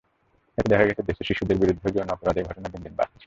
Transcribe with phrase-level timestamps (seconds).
[0.57, 3.17] এতে দেখা গেছে, দেশে শিশুদের বিরুদ্ধেও যৌন অপরাধের ঘটনা দিনে দিনে বাড়ছে।